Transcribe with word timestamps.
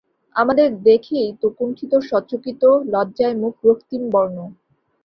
আমাদের 0.35 0.67
দেখেই 0.83 1.29
তো 1.41 1.47
কুন্ঠিত, 1.57 1.93
সচকিত, 2.09 2.61
লজ্জায় 2.93 3.35
মুখ 3.35 3.53
রক্তিমবর্ণ। 3.65 4.37